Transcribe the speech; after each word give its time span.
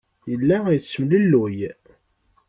Yella 0.31 0.57
yettemlelluy. 0.73 1.59